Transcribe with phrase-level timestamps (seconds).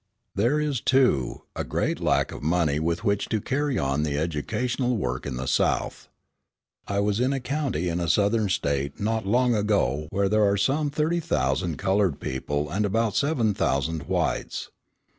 [0.33, 4.97] There is, too, a great lack of money with which to carry on the educational
[4.97, 6.09] work in the South.
[6.87, 10.57] I was in a county in a Southern State not long ago where there are
[10.57, 14.71] some thirty thousand coloured people and about seven thousand whites.